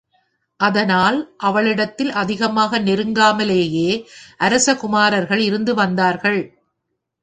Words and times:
அதனால் 0.59 1.17
அவளிடத்தில் 1.37 2.11
அதிகமாக 2.11 2.79
நெருங்காமலேயே 2.79 3.91
அரச 4.37 4.75
குமாரர்கள் 4.75 5.39
இருந்து 5.39 5.73
வந்தார்கள். 5.73 6.41